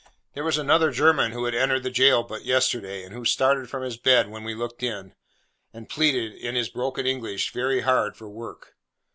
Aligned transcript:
There 0.33 0.43
was 0.43 0.57
another 0.57 0.89
German 0.89 1.31
who 1.31 1.45
had 1.45 1.53
entered 1.53 1.83
the 1.83 1.91
jail 1.91 2.23
but 2.23 2.43
yesterday, 2.43 3.03
and 3.03 3.13
who 3.13 3.23
started 3.23 3.69
from 3.69 3.83
his 3.83 3.97
bed 3.97 4.31
when 4.31 4.43
we 4.43 4.55
looked 4.55 4.81
in, 4.81 5.13
and 5.73 5.87
pleaded, 5.89 6.33
in 6.33 6.55
his 6.55 6.69
broken 6.69 7.05
English, 7.05 7.53
very 7.53 7.81
hard 7.81 8.17
for 8.17 8.27
work. 8.27 8.73